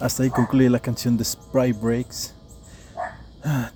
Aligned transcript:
Hasta 0.00 0.22
ahí 0.22 0.30
concluye 0.30 0.70
la 0.70 0.78
canción 0.78 1.16
de 1.16 1.24
Sprite 1.24 1.72
Breaks, 1.72 2.32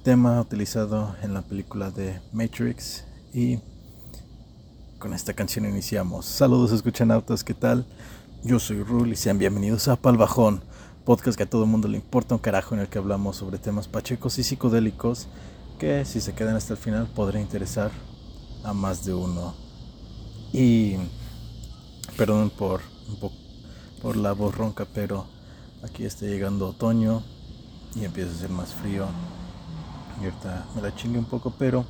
tema 0.05 0.41
utilizado 0.41 1.16
en 1.21 1.34
la 1.34 1.43
película 1.43 1.91
de 1.91 2.21
Matrix. 2.33 3.05
Y 3.34 3.59
con 5.00 5.15
esta 5.15 5.33
canción 5.33 5.65
iniciamos. 5.65 6.24
Saludos, 6.24 6.71
escuchan 6.71 7.10
autos, 7.10 7.42
¿qué 7.42 7.54
tal? 7.54 7.84
Yo 8.45 8.60
soy 8.60 8.84
Rul 8.84 9.10
y 9.10 9.16
sean 9.16 9.36
bienvenidos 9.36 9.89
a 9.89 9.97
Palbajón, 9.97 10.63
podcast 11.04 11.36
que 11.36 11.42
a 11.42 11.51
todo 11.51 11.65
el 11.65 11.71
mundo 11.71 11.89
le 11.89 11.97
importa 11.97 12.36
un 12.36 12.41
carajo 12.41 12.77
en 12.77 12.83
el 12.83 12.89
que 12.89 12.98
hablamos 12.98 13.34
sobre 13.34 13.59
temas 13.59 13.89
pachecos 13.89 14.39
y 14.39 14.45
psicodélicos 14.45 15.27
que 15.80 16.04
si 16.04 16.21
se 16.21 16.34
quedan 16.34 16.54
hasta 16.54 16.75
el 16.75 16.78
final 16.78 17.09
podría 17.09 17.41
interesar 17.41 17.91
a 18.63 18.72
más 18.72 19.04
de 19.04 19.13
uno. 19.13 19.57
Y 20.53 20.95
perdón 22.16 22.51
por, 22.57 22.80
por 24.01 24.16
la 24.16 24.30
voz 24.30 24.54
ronca, 24.54 24.86
pero 24.95 25.41
Aquí 25.82 26.04
está 26.04 26.26
llegando 26.26 26.68
otoño 26.68 27.24
y 27.96 28.04
empieza 28.04 28.30
a 28.30 28.34
ser 28.34 28.50
más 28.50 28.72
frío. 28.72 29.08
Y 30.20 30.26
ahorita 30.26 30.66
me 30.76 30.82
la 30.82 30.94
chingue 30.94 31.18
un 31.18 31.24
poco, 31.24 31.52
pero 31.58 31.84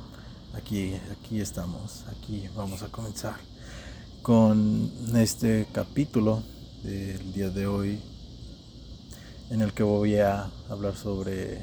aquí, 0.55 0.95
aquí 1.11 1.39
estamos. 1.39 2.03
Aquí 2.07 2.49
vamos 2.55 2.81
a 2.81 2.87
comenzar 2.87 3.35
con 4.23 4.91
este 5.15 5.67
capítulo 5.71 6.41
del 6.83 7.33
día 7.33 7.49
de 7.51 7.67
hoy 7.67 7.99
en 9.51 9.61
el 9.61 9.73
que 9.73 9.83
voy 9.83 10.15
a 10.15 10.49
hablar 10.69 10.95
sobre 10.95 11.61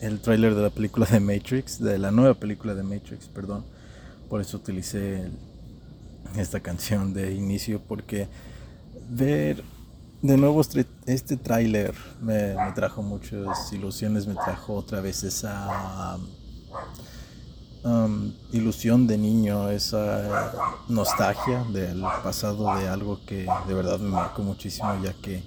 el 0.00 0.20
tráiler 0.20 0.54
de 0.54 0.62
la 0.62 0.70
película 0.70 1.04
de 1.04 1.20
Matrix, 1.20 1.78
de 1.78 1.98
la 1.98 2.10
nueva 2.10 2.32
película 2.32 2.74
de 2.74 2.82
Matrix, 2.82 3.26
perdón. 3.26 3.66
Por 4.30 4.40
eso 4.40 4.56
utilicé 4.56 5.28
esta 6.34 6.60
canción 6.60 7.12
de 7.12 7.34
inicio 7.34 7.78
porque 7.86 8.26
ver 9.10 9.62
de 10.22 10.36
nuevo 10.36 10.60
este, 10.60 10.86
este 11.06 11.36
tráiler 11.36 11.94
me, 12.20 12.54
trajo 12.74 13.02
muchas 13.02 13.72
ilusiones, 13.72 14.26
me 14.26 14.34
trajo 14.34 14.74
otra 14.74 15.00
vez 15.00 15.24
esa 15.24 16.16
um, 17.82 18.32
ilusión 18.52 19.08
de 19.08 19.18
niño, 19.18 19.68
esa 19.70 20.52
nostalgia 20.88 21.64
del 21.72 22.02
pasado 22.22 22.76
de 22.76 22.88
algo 22.88 23.18
que 23.26 23.48
de 23.66 23.74
verdad 23.74 23.98
me 23.98 24.10
marcó 24.10 24.42
muchísimo 24.42 24.94
ya 25.02 25.12
que 25.12 25.42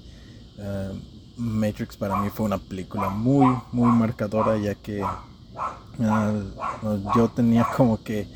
uh, 0.58 0.94
Matrix 1.38 1.96
para 1.96 2.18
mí 2.18 2.30
fue 2.30 2.46
una 2.46 2.58
película 2.58 3.08
muy, 3.08 3.58
muy 3.72 3.90
marcadora 3.92 4.58
ya 4.58 4.76
que 4.76 5.02
uh, 5.02 5.08
yo 7.16 7.30
tenía 7.30 7.66
como 7.76 8.04
que 8.04 8.28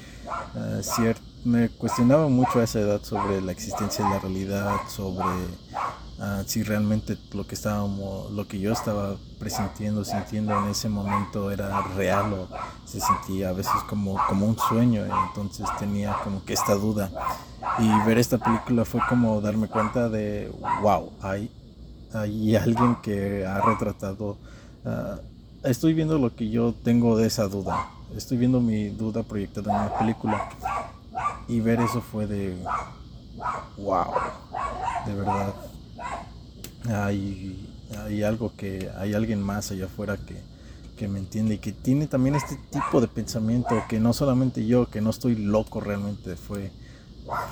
uh, 0.55 0.81
cierto 0.81 1.27
me 1.45 1.69
cuestionaba 1.69 2.27
mucho 2.27 2.59
a 2.59 2.63
esa 2.63 2.81
edad 2.81 3.01
sobre 3.01 3.41
la 3.41 3.53
existencia 3.53 4.03
de 4.03 4.11
la 4.11 4.19
realidad, 4.19 4.75
sobre 4.89 5.23
uh, 6.19 6.43
si 6.45 6.63
realmente 6.63 7.17
lo 7.33 7.45
que 7.47 7.55
estábamos, 7.55 8.31
lo 8.31 8.47
que 8.47 8.59
yo 8.59 8.71
estaba 8.71 9.15
presintiendo, 9.39 10.03
sintiendo 10.03 10.57
en 10.57 10.69
ese 10.69 10.89
momento 10.89 11.51
era 11.51 11.81
real 11.95 12.33
o 12.33 12.47
se 12.85 12.99
sentía 12.99 13.49
a 13.49 13.53
veces 13.53 13.73
como, 13.87 14.17
como 14.27 14.45
un 14.45 14.57
sueño. 14.57 15.05
Entonces 15.27 15.65
tenía 15.79 16.15
como 16.23 16.43
que 16.43 16.53
esta 16.53 16.75
duda. 16.75 17.09
Y 17.77 18.05
ver 18.05 18.17
esta 18.17 18.37
película 18.37 18.85
fue 18.85 19.01
como 19.07 19.41
darme 19.41 19.67
cuenta 19.67 20.09
de, 20.09 20.51
wow, 20.81 21.11
hay, 21.21 21.51
hay 22.13 22.55
alguien 22.55 22.95
que 22.97 23.45
ha 23.45 23.61
retratado, 23.61 24.37
uh, 24.85 25.19
estoy 25.63 25.93
viendo 25.93 26.17
lo 26.17 26.35
que 26.35 26.49
yo 26.49 26.73
tengo 26.73 27.17
de 27.17 27.27
esa 27.27 27.47
duda. 27.47 27.87
Estoy 28.15 28.37
viendo 28.37 28.59
mi 28.59 28.89
duda 28.89 29.23
proyectada 29.23 29.71
en 29.71 29.81
una 29.81 29.99
película 29.99 30.49
y 31.47 31.59
ver 31.59 31.79
eso 31.81 32.01
fue 32.01 32.27
de 32.27 32.57
wow, 33.77 34.05
de 35.05 35.13
verdad. 35.13 35.53
Hay, 36.89 37.69
hay 37.97 38.23
algo 38.23 38.53
que, 38.55 38.89
hay 38.97 39.13
alguien 39.13 39.41
más 39.41 39.71
allá 39.71 39.85
afuera 39.85 40.17
que, 40.17 40.37
que 40.99 41.07
me 41.07 41.19
entiende 41.19 41.55
y 41.55 41.57
que 41.59 41.71
tiene 41.71 42.07
también 42.07 42.35
este 42.35 42.57
tipo 42.71 42.99
de 42.99 43.07
pensamiento, 43.07 43.81
que 43.87 44.01
no 44.01 44.11
solamente 44.11 44.65
yo, 44.65 44.89
que 44.89 44.99
no 44.99 45.09
estoy 45.11 45.35
loco 45.35 45.79
realmente, 45.79 46.35
fue, 46.35 46.71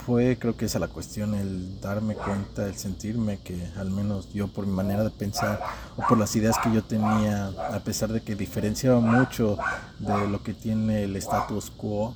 fue 0.06 0.38
creo 0.38 0.58
que 0.58 0.66
esa 0.66 0.80
la 0.80 0.90
cuestión, 0.90 1.34
el 1.34 1.80
darme 1.80 2.16
cuenta, 2.16 2.66
el 2.66 2.76
sentirme 2.76 3.40
que 3.40 3.72
al 3.78 3.90
menos 3.90 4.34
yo 4.34 4.50
por 4.50 4.66
mi 4.66 4.74
manera 4.74 5.04
de 5.06 5.12
pensar 5.12 5.62
o 5.96 6.06
por 6.08 6.18
las 6.18 6.36
ideas 6.36 6.58
que 6.62 6.74
yo 6.74 6.84
tenía, 6.84 7.48
a 7.48 7.80
pesar 7.80 8.12
de 8.12 8.22
que 8.22 8.36
diferenciaba 8.36 9.00
mucho 9.00 9.58
de 10.00 10.28
lo 10.28 10.44
que 10.44 10.54
tiene 10.54 11.04
el 11.04 11.16
status 11.16 11.72
quo, 11.72 12.16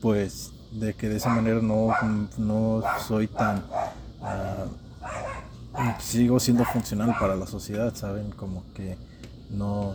pues 0.00 0.50
de 0.72 0.94
que 0.94 1.08
de 1.08 1.16
esa 1.16 1.28
manera 1.28 1.60
no, 1.60 1.92
no 2.36 2.82
soy 3.06 3.28
tan... 3.28 3.64
Ah, 4.20 4.66
sigo 6.00 6.40
siendo 6.40 6.64
funcional 6.64 7.14
para 7.18 7.36
la 7.36 7.46
sociedad, 7.46 7.94
¿saben? 7.94 8.30
Como 8.30 8.64
que 8.74 8.96
no, 9.50 9.94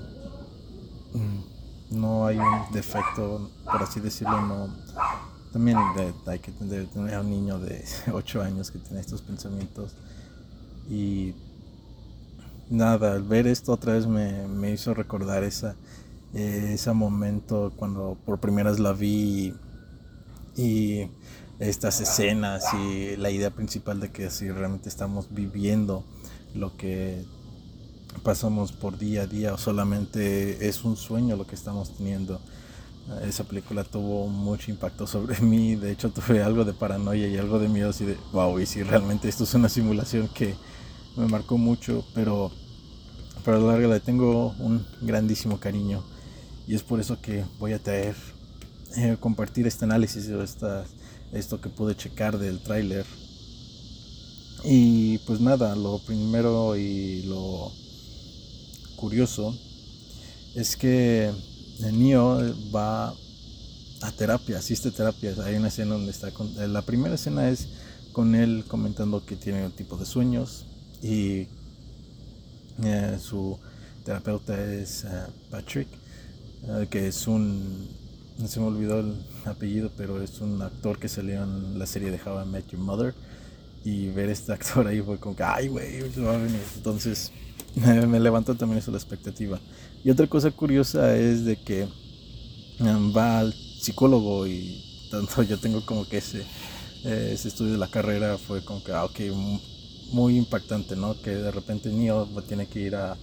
no 1.90 2.26
hay 2.26 2.38
un 2.38 2.72
defecto, 2.72 3.50
por 3.66 3.82
así 3.84 4.00
decirlo, 4.00 4.42
no... 4.42 4.70
También 5.52 5.78
hay 6.28 6.40
que 6.40 6.54
tener, 6.54 6.88
a 7.14 7.20
un 7.20 7.30
niño 7.30 7.60
de 7.60 7.84
8 8.14 8.42
años 8.42 8.72
que 8.72 8.80
tiene 8.80 9.02
estos 9.02 9.22
pensamientos 9.22 9.96
y 10.90 11.36
nada, 12.70 13.14
al 13.14 13.24
ver 13.24 13.48
esto 13.48 13.74
otra 13.74 13.94
vez 13.94 14.08
me, 14.08 14.48
me 14.48 14.72
hizo 14.72 14.94
recordar 14.94 15.44
esa, 15.44 15.76
ese 16.34 16.94
momento 16.94 17.74
cuando 17.76 18.18
por 18.26 18.40
primera 18.40 18.72
vez 18.72 18.80
la 18.80 18.94
vi 18.94 19.54
y 20.56 21.08
estas 21.62 22.02
escenas 22.02 22.66
y 22.74 23.16
la 23.18 23.30
idea 23.30 23.52
principal 23.52 24.00
de 24.00 24.12
que 24.12 24.32
si 24.32 24.50
realmente 24.50 24.90
estamos 24.90 25.28
viviendo 25.30 26.04
lo 26.56 26.76
que 26.76 27.24
pasamos 28.24 28.72
por 28.72 28.98
día 28.98 29.24
a 29.24 29.28
día 29.28 29.54
o 29.54 29.58
solamente 29.58 30.68
es 30.68 30.84
un 30.84 30.98
sueño 30.98 31.36
lo 31.36 31.46
que 31.46 31.56
estamos 31.56 31.96
teniendo. 31.96 32.42
Esa 33.24 33.44
película 33.44 33.84
tuvo 33.84 34.28
mucho 34.28 34.72
impacto 34.72 35.06
sobre 35.06 35.40
mí, 35.42 35.76
de 35.76 35.92
hecho 35.92 36.10
tuve 36.10 36.42
algo 36.42 36.66
de 36.66 36.74
paranoia 36.74 37.28
y 37.28 37.38
algo 37.38 37.60
de 37.60 37.68
miedo 37.68 37.92
así 37.92 38.06
de, 38.06 38.18
wow, 38.34 38.60
y 38.60 38.66
si 38.66 38.82
realmente 38.82 39.30
esto 39.30 39.44
es 39.44 39.54
una 39.54 39.70
simulación 39.70 40.30
que 40.30 40.56
me 41.16 41.28
marcó 41.28 41.60
mucho, 41.60 42.04
pero, 42.16 42.52
pero 43.46 43.58
a 43.58 43.60
la 43.60 43.74
larga 43.74 43.88
le 43.88 44.00
tengo 44.00 44.56
un 44.60 44.86
grandísimo 45.02 45.60
cariño 45.60 46.04
y 46.68 46.74
es 46.74 46.82
por 46.82 47.00
eso 47.00 47.22
que 47.22 47.46
voy 47.60 47.74
a 47.74 47.80
traer 47.80 48.16
eh, 48.98 49.18
compartir 49.20 49.68
este 49.68 49.86
análisis 49.86 50.28
o 50.30 50.42
esta, 50.42 50.86
esto 51.34 51.62
que 51.62 51.70
pude 51.70 51.96
checar 51.96 52.38
del 52.38 52.60
tráiler. 52.60 53.06
Y 54.64 55.18
pues 55.20 55.40
nada, 55.40 55.76
lo 55.76 56.00
primero 56.00 56.76
y 56.78 57.24
lo 57.24 57.72
curioso 58.96 59.58
es 60.54 60.76
que 60.76 61.32
Neo 61.80 62.40
va 62.74 63.10
a 64.02 64.12
terapia, 64.16 64.60
asiste 64.60 64.90
a 64.90 64.92
terapia. 64.92 65.34
Hay 65.44 65.56
una 65.56 65.70
escena 65.70 65.94
donde 65.94 66.12
está 66.12 66.32
con, 66.32 66.48
eh, 66.60 66.68
la 66.68 66.84
primera 66.84 67.16
escena 67.16 67.50
es 67.50 67.68
con 68.12 68.36
él 68.36 68.66
comentando 68.68 69.26
que 69.26 69.36
tiene 69.36 69.66
un 69.66 69.72
tipo 69.72 69.98
de 69.98 70.06
sueños 70.06 70.66
y 71.02 71.48
eh, 72.84 73.18
su 73.20 73.58
terapeuta 74.06 74.62
es 74.74 75.06
Patrick, 75.50 75.88
que 76.90 77.08
es 77.08 77.28
un 77.28 77.88
se 78.48 78.60
me 78.60 78.68
olvidó 78.68 79.00
el 79.00 79.16
apellido, 79.46 79.92
pero 79.96 80.22
es 80.22 80.40
un 80.42 80.62
actor 80.62 81.00
que 81.00 81.08
salió 81.08 81.44
en 81.44 81.78
la 81.78 81.86
serie 81.86 82.12
de 82.12 82.20
How 82.24 82.44
I 82.44 82.46
Met 82.46 82.68
Your 82.70 82.82
Mother. 82.82 83.14
Y 83.84 84.10
ver 84.10 84.30
este 84.30 84.54
actor 84.54 84.88
ahí 84.88 85.02
fue 85.02 85.20
como 85.20 85.36
que, 85.36 85.44
ay, 85.44 85.68
güey, 85.68 86.02
va 86.20 86.36
a 86.36 86.38
venir. 86.38 86.62
Entonces 86.76 87.32
me 87.76 88.20
levantó 88.20 88.56
también 88.56 88.80
eso 88.80 88.92
la 88.92 88.98
expectativa. 88.98 89.60
Y 90.04 90.10
otra 90.10 90.28
cosa 90.28 90.52
curiosa 90.52 91.16
es 91.16 91.46
de 91.46 91.58
que 91.58 91.88
um, 92.80 93.16
va 93.16 93.40
al 93.40 93.54
psicólogo 93.54 94.48
y 94.48 95.08
tanto 95.10 95.44
yo 95.50 95.60
tengo 95.60 95.86
como 95.86 96.08
que 96.08 96.18
ese, 96.18 96.42
eh, 97.04 97.32
ese 97.34 97.48
estudio 97.48 97.74
de 97.74 97.78
la 97.78 97.90
carrera 97.90 98.38
fue 98.38 98.64
como 98.64 98.84
que, 98.84 98.92
ah, 98.92 99.06
ok, 99.06 99.20
muy 100.12 100.38
impactante, 100.38 100.96
¿no? 100.96 101.20
Que 101.22 101.32
de 101.32 101.52
repente 101.52 101.90
Neo 101.90 102.28
tiene 102.48 102.68
que 102.68 102.80
ir 102.80 102.96
a 102.96 103.18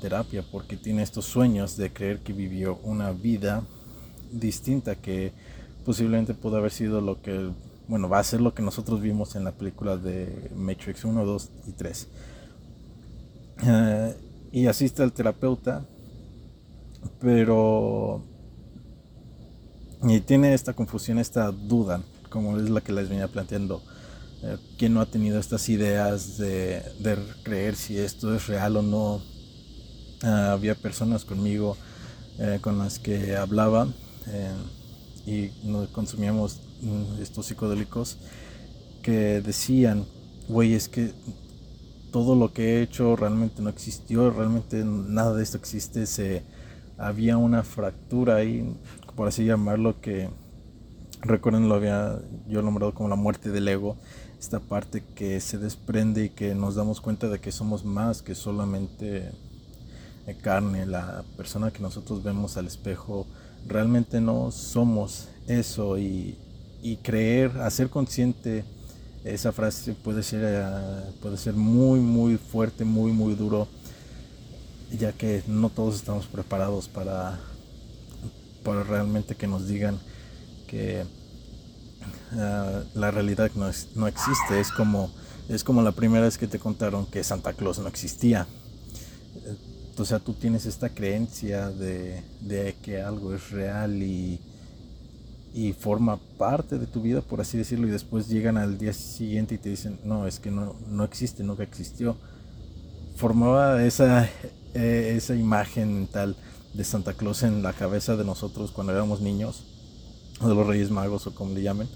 terapia 0.00 0.42
porque 0.50 0.76
tiene 0.76 1.02
estos 1.02 1.26
sueños 1.26 1.76
de 1.76 1.92
creer 1.92 2.20
que 2.20 2.32
vivió 2.32 2.80
una 2.82 3.12
vida 3.12 3.62
distinta 4.32 4.96
que 4.96 5.32
posiblemente 5.84 6.34
pudo 6.34 6.56
haber 6.56 6.72
sido 6.72 7.00
lo 7.00 7.22
que, 7.22 7.50
bueno, 7.86 8.08
va 8.08 8.18
a 8.18 8.24
ser 8.24 8.40
lo 8.40 8.54
que 8.54 8.62
nosotros 8.62 9.00
vimos 9.00 9.36
en 9.36 9.44
la 9.44 9.52
película 9.52 9.96
de 9.96 10.50
Matrix 10.56 11.04
1, 11.04 11.24
2 11.24 11.50
y 11.68 11.72
3. 11.72 12.08
Eh, 13.64 14.14
y 14.52 14.66
asiste 14.66 15.02
al 15.02 15.12
terapeuta, 15.12 15.84
pero... 17.20 18.22
Y 20.02 20.20
tiene 20.20 20.54
esta 20.54 20.72
confusión, 20.72 21.18
esta 21.18 21.50
duda, 21.50 22.02
como 22.28 22.58
es 22.58 22.68
la 22.68 22.80
que 22.80 22.92
les 22.92 23.08
venía 23.08 23.28
planteando. 23.28 23.80
Eh, 24.42 24.58
¿Quién 24.78 24.92
no 24.92 25.00
ha 25.00 25.06
tenido 25.06 25.38
estas 25.38 25.68
ideas 25.68 26.36
de, 26.36 26.82
de, 27.00 27.16
creer 27.42 27.76
si 27.76 27.96
esto 27.98 28.34
es 28.34 28.46
real 28.46 28.76
o 28.76 28.82
no? 28.82 29.22
Ah, 30.22 30.52
había 30.52 30.74
personas 30.74 31.24
conmigo 31.24 31.76
eh, 32.38 32.58
con 32.60 32.78
las 32.78 32.98
que 32.98 33.36
hablaba 33.36 33.88
eh, 34.28 34.52
y 35.26 35.66
nos 35.66 35.88
consumíamos 35.88 36.60
mm, 36.82 37.22
estos 37.22 37.46
psicodélicos 37.46 38.18
que 39.02 39.40
decían, 39.40 40.04
güey, 40.48 40.74
es 40.74 40.88
que 40.88 41.12
todo 42.12 42.34
lo 42.34 42.52
que 42.52 42.76
he 42.78 42.82
hecho 42.82 43.16
realmente 43.16 43.62
no 43.62 43.70
existió, 43.70 44.30
realmente 44.30 44.84
nada 44.84 45.34
de 45.34 45.42
esto 45.42 45.56
existe, 45.56 46.06
se, 46.06 46.42
había 46.98 47.36
una 47.36 47.62
fractura 47.62 48.36
ahí, 48.36 48.76
por 49.14 49.28
así 49.28 49.44
llamarlo, 49.44 50.00
que 50.00 50.28
recuerden 51.20 51.68
lo 51.68 51.74
había 51.74 52.18
yo 52.48 52.62
nombrado 52.62 52.94
como 52.94 53.08
la 53.08 53.16
muerte 53.16 53.50
del 53.50 53.68
ego, 53.68 53.96
esta 54.38 54.60
parte 54.60 55.02
que 55.14 55.40
se 55.40 55.58
desprende 55.58 56.26
y 56.26 56.28
que 56.30 56.54
nos 56.54 56.74
damos 56.74 57.00
cuenta 57.00 57.28
de 57.28 57.38
que 57.38 57.52
somos 57.52 57.84
más 57.84 58.22
que 58.22 58.34
solamente 58.34 59.30
carne, 60.42 60.86
la 60.86 61.24
persona 61.36 61.70
que 61.70 61.80
nosotros 61.80 62.22
vemos 62.22 62.56
al 62.56 62.66
espejo, 62.66 63.26
realmente 63.68 64.20
no 64.20 64.50
somos 64.50 65.28
eso 65.46 65.98
y, 65.98 66.36
creer, 67.02 67.50
hacer 67.58 67.90
consciente 67.90 68.64
esa 69.24 69.50
frase 69.50 69.92
puede 69.92 70.22
ser, 70.22 70.42
eh, 70.44 71.10
puede 71.20 71.36
ser 71.36 71.54
muy, 71.54 71.98
muy 71.98 72.36
fuerte, 72.36 72.84
muy, 72.84 73.10
muy 73.10 73.34
duro, 73.34 73.66
ya 74.96 75.12
que 75.12 75.42
no 75.48 75.68
todos 75.68 75.96
estamos 75.96 76.26
preparados 76.26 76.88
para, 76.88 77.40
para 78.62 78.84
realmente 78.84 79.34
que 79.34 79.48
nos 79.48 79.66
digan 79.66 79.98
que 80.68 81.00
eh, 81.00 82.82
la 82.94 83.10
realidad 83.10 83.50
no, 83.56 83.68
no 83.96 84.06
existe. 84.06 84.60
Es 84.60 84.70
como, 84.70 85.10
es 85.48 85.64
como 85.64 85.82
la 85.82 85.90
primera 85.90 86.24
vez 86.24 86.38
que 86.38 86.46
te 86.46 86.60
contaron 86.60 87.04
que 87.06 87.24
Santa 87.24 87.52
Claus 87.52 87.80
no 87.80 87.88
existía 87.88 88.46
o 89.98 90.04
sea, 90.04 90.18
tú 90.18 90.34
tienes 90.34 90.66
esta 90.66 90.90
creencia 90.90 91.70
de, 91.70 92.22
que 92.82 93.00
algo 93.00 93.34
es 93.34 93.50
real 93.50 94.02
y, 94.02 94.40
forma 95.80 96.18
parte 96.36 96.78
de 96.78 96.86
tu 96.86 97.00
vida, 97.00 97.22
por 97.22 97.40
así 97.40 97.56
decirlo, 97.56 97.88
y 97.88 97.90
después 97.90 98.28
llegan 98.28 98.58
al 98.58 98.76
día 98.76 98.92
siguiente 98.92 99.54
y 99.54 99.58
te 99.58 99.70
dicen, 99.70 99.98
no, 100.04 100.26
es 100.26 100.38
que 100.38 100.50
no, 100.50 100.74
no 100.90 101.04
existe, 101.04 101.42
nunca 101.42 101.62
existió. 101.62 102.16
Formaba 103.16 103.82
esa, 103.82 104.28
eh, 104.74 105.14
esa 105.16 105.34
imagen 105.34 105.94
mental 105.94 106.36
de 106.74 106.84
Santa 106.84 107.14
Claus 107.14 107.42
en 107.42 107.62
la 107.62 107.72
cabeza 107.72 108.16
de 108.16 108.24
nosotros 108.24 108.70
cuando 108.70 108.92
éramos 108.92 109.22
niños, 109.22 109.64
o 110.40 110.48
de 110.48 110.54
los 110.54 110.66
Reyes 110.66 110.90
Magos 110.90 111.26
o 111.26 111.34
como 111.34 111.54
le 111.54 111.62
llamen. 111.62 111.88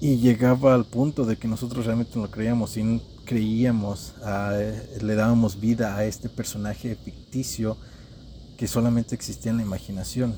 Y 0.00 0.16
llegaba 0.16 0.74
al 0.74 0.86
punto 0.86 1.26
de 1.26 1.36
que 1.36 1.46
nosotros 1.46 1.84
realmente 1.84 2.12
no 2.14 2.22
lo 2.22 2.30
creíamos 2.30 2.76
y 2.78 3.02
creíamos, 3.24 4.14
le 5.00 5.14
dábamos 5.14 5.60
vida 5.60 5.96
a 5.96 6.04
este 6.04 6.28
personaje 6.28 6.96
ficticio 6.96 7.76
que 8.56 8.68
solamente 8.68 9.14
existía 9.14 9.50
en 9.50 9.58
la 9.58 9.62
imaginación. 9.62 10.36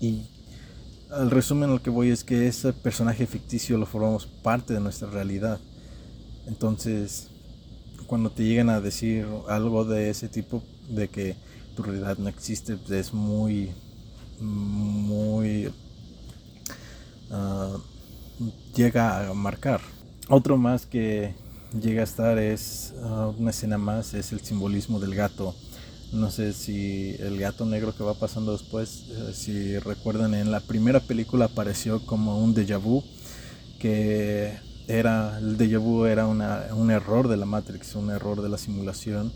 Y 0.00 0.22
al 1.10 1.30
resumen 1.30 1.70
lo 1.70 1.82
que 1.82 1.90
voy 1.90 2.10
es 2.10 2.24
que 2.24 2.48
ese 2.48 2.72
personaje 2.72 3.26
ficticio 3.26 3.78
lo 3.78 3.86
formamos 3.86 4.26
parte 4.26 4.74
de 4.74 4.80
nuestra 4.80 5.10
realidad. 5.10 5.60
Entonces, 6.46 7.28
cuando 8.06 8.30
te 8.30 8.44
llegan 8.44 8.68
a 8.68 8.80
decir 8.80 9.26
algo 9.48 9.84
de 9.84 10.10
ese 10.10 10.28
tipo, 10.28 10.62
de 10.88 11.08
que 11.08 11.36
tu 11.76 11.82
realidad 11.82 12.18
no 12.18 12.28
existe, 12.28 12.76
pues, 12.76 12.90
es 12.90 13.14
muy, 13.14 13.70
muy... 14.40 15.72
Ah, 17.30 17.76
llega 18.74 19.30
a 19.30 19.34
marcar. 19.34 19.80
Otro 20.34 20.56
más 20.56 20.86
que 20.86 21.34
llega 21.78 22.00
a 22.00 22.04
estar 22.04 22.38
es 22.38 22.94
ah, 23.02 23.30
una 23.38 23.50
escena 23.50 23.76
más, 23.76 24.14
es 24.14 24.32
el 24.32 24.40
simbolismo 24.40 24.98
del 24.98 25.14
gato. 25.14 25.54
No 26.10 26.30
sé 26.30 26.54
si 26.54 27.14
el 27.18 27.38
gato 27.38 27.66
negro 27.66 27.94
que 27.94 28.02
va 28.02 28.14
pasando 28.14 28.52
después, 28.52 29.08
eh, 29.10 29.32
si 29.34 29.78
recuerdan, 29.78 30.32
en 30.32 30.50
la 30.50 30.60
primera 30.60 31.00
película 31.00 31.44
apareció 31.44 32.06
como 32.06 32.42
un 32.42 32.54
déjà 32.54 32.78
vu, 32.78 33.04
que 33.78 34.54
era, 34.88 35.36
el 35.36 35.58
déjà 35.58 35.78
vu 35.78 36.06
era 36.06 36.26
un 36.26 36.90
error 36.90 37.28
de 37.28 37.36
la 37.36 37.44
Matrix, 37.44 37.94
un 37.94 38.08
error 38.08 38.40
de 38.40 38.48
la 38.48 38.56
simulación, 38.56 39.30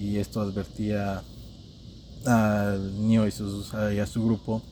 y 0.00 0.16
esto 0.16 0.40
advertía 0.40 1.22
al 2.24 3.06
Neo 3.06 3.26
y, 3.26 3.98
a 3.98 4.06
su 4.06 4.24
grupo 4.24 4.62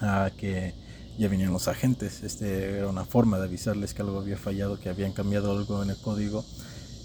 a 0.00 0.30
que 0.38 0.72
ya 1.20 1.28
venían 1.28 1.52
los 1.52 1.68
agentes. 1.68 2.22
Este 2.22 2.78
era 2.78 2.88
una 2.88 3.04
forma 3.04 3.38
de 3.38 3.44
avisarles 3.44 3.92
que 3.92 4.00
algo 4.00 4.18
había 4.18 4.38
fallado, 4.38 4.80
que 4.80 4.88
habían 4.88 5.12
cambiado 5.12 5.52
algo 5.52 5.82
en 5.82 5.90
el 5.90 5.98
código 5.98 6.46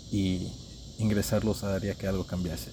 y 0.09 0.47
ingresarlos 0.99 1.65
haría 1.65 1.95
que 1.95 2.07
algo 2.07 2.25
cambiase. 2.25 2.71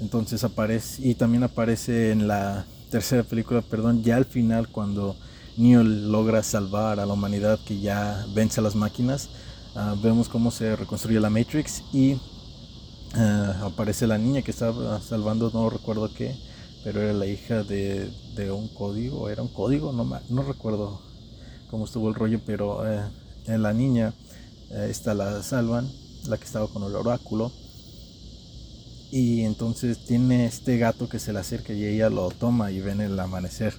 Entonces 0.00 0.42
aparece, 0.42 1.06
y 1.06 1.14
también 1.14 1.44
aparece 1.44 2.10
en 2.10 2.26
la 2.26 2.66
tercera 2.90 3.22
película, 3.22 3.62
perdón, 3.62 4.02
ya 4.02 4.16
al 4.16 4.24
final 4.24 4.68
cuando 4.68 5.16
Neo 5.56 5.84
logra 5.84 6.42
salvar 6.42 6.98
a 6.98 7.06
la 7.06 7.12
humanidad 7.12 7.60
que 7.64 7.78
ya 7.78 8.26
vence 8.34 8.58
a 8.58 8.64
las 8.64 8.74
máquinas, 8.74 9.28
ah, 9.76 9.94
vemos 10.02 10.28
cómo 10.28 10.50
se 10.50 10.74
reconstruye 10.74 11.20
la 11.20 11.30
Matrix 11.30 11.84
y 11.92 12.18
ah, 13.14 13.70
aparece 13.72 14.08
la 14.08 14.18
niña 14.18 14.42
que 14.42 14.50
estaba 14.50 15.00
salvando, 15.00 15.48
no 15.54 15.70
recuerdo 15.70 16.12
qué, 16.12 16.34
pero 16.86 17.02
era 17.02 17.12
la 17.12 17.26
hija 17.26 17.64
de, 17.64 18.12
un 18.52 18.68
código, 18.68 19.28
era 19.28 19.42
un 19.42 19.48
código, 19.48 19.92
no, 19.92 20.04
no 20.28 20.42
recuerdo 20.44 21.00
cómo 21.68 21.84
estuvo 21.84 22.08
el 22.08 22.14
rollo, 22.14 22.40
pero 22.46 22.88
eh, 22.88 23.02
la 23.48 23.72
niña, 23.72 24.14
eh, 24.70 24.86
esta 24.88 25.12
la 25.12 25.42
salvan, 25.42 25.90
la 26.28 26.38
que 26.38 26.44
estaba 26.44 26.68
con 26.68 26.84
el 26.84 26.94
oráculo 26.94 27.50
y 29.10 29.40
entonces 29.40 30.04
tiene 30.04 30.46
este 30.46 30.78
gato 30.78 31.08
que 31.08 31.18
se 31.18 31.32
le 31.32 31.40
acerca 31.40 31.72
y 31.72 31.84
ella 31.84 32.08
lo 32.08 32.30
toma 32.30 32.70
y 32.70 32.80
ven 32.80 33.00
el 33.00 33.18
amanecer 33.18 33.74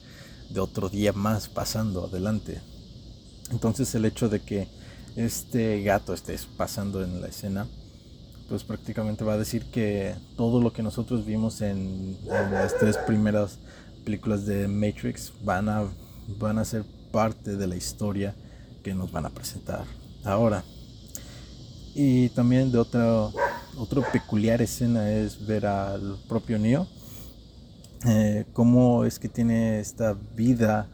de 0.49 0.59
otro 0.59 0.89
día 0.89 1.13
más 1.13 1.47
pasando 1.47 2.07
adelante. 2.07 2.59
Entonces 3.51 3.95
el 3.95 4.03
hecho 4.03 4.27
de 4.27 4.41
que 4.41 4.67
este 5.15 5.81
gato 5.81 6.13
esté 6.13 6.37
pasando 6.57 7.01
en 7.01 7.21
la 7.21 7.27
escena, 7.27 7.69
pues 8.47 8.63
prácticamente 8.63 9.23
va 9.23 9.33
a 9.33 9.37
decir 9.37 9.65
que 9.71 10.15
todo 10.35 10.61
lo 10.61 10.71
que 10.71 10.83
nosotros 10.83 11.25
vimos 11.25 11.61
en, 11.61 12.17
las 12.25 12.77
tres 12.77 12.97
primeras 12.97 13.59
películas 14.05 14.45
de 14.45 14.67
Matrix 14.67 15.33
van 15.43 15.69
a, 15.69 15.83
van 16.39 16.57
a 16.57 16.65
ser 16.65 16.83
parte 17.11 17.57
de 17.57 17.67
la 17.67 17.75
historia 17.75 18.35
que 18.83 18.93
nos 18.93 19.11
van 19.11 19.25
a 19.25 19.29
presentar 19.29 19.85
ahora. 20.23 20.63
Y 21.93 22.29
también 22.29 22.71
de 22.71 22.77
otra 22.77 23.29
otra 23.77 24.01
peculiar 24.11 24.61
escena 24.61 25.11
es 25.11 25.45
ver 25.45 25.65
al 25.65 26.17
propio 26.27 26.57
Neo, 26.57 26.87
eh, 28.07 28.45
cómo 28.53 29.05
es 29.05 29.19
que 29.19 29.29
tiene 29.29 29.79
esta 29.79 30.15
vida, 30.35 30.87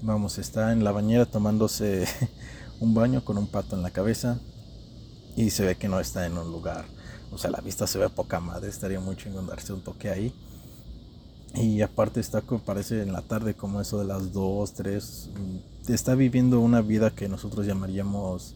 vamos, 0.00 0.38
está 0.38 0.72
en 0.72 0.84
la 0.84 0.92
bañera 0.92 1.26
tomándose 1.26 2.06
un 2.80 2.94
baño 2.94 3.24
con 3.24 3.36
un 3.36 3.48
pato 3.48 3.74
en 3.74 3.82
la 3.82 3.90
cabeza 3.90 4.38
y 5.36 5.50
se 5.50 5.64
ve 5.64 5.76
que 5.76 5.88
no 5.88 6.00
está 6.00 6.26
en 6.26 6.36
un 6.38 6.50
lugar, 6.50 6.84
o 7.32 7.38
sea, 7.38 7.50
la 7.50 7.60
vista 7.60 7.86
se 7.86 7.98
ve 7.98 8.08
poca 8.08 8.40
madre, 8.40 8.68
estaría 8.68 9.00
muy 9.00 9.16
chingón 9.16 9.46
darse 9.46 9.72
un 9.72 9.82
toque 9.82 10.10
ahí. 10.10 10.34
Y 11.54 11.82
aparte 11.82 12.20
está, 12.20 12.42
parece 12.42 13.02
en 13.02 13.12
la 13.12 13.22
tarde 13.22 13.54
como 13.54 13.80
eso 13.80 13.98
de 13.98 14.04
las 14.04 14.32
2, 14.32 14.72
3, 14.72 15.30
mm, 15.34 15.92
está 15.92 16.14
viviendo 16.14 16.60
una 16.60 16.80
vida 16.80 17.10
que 17.10 17.28
nosotros 17.28 17.66
llamaríamos 17.66 18.54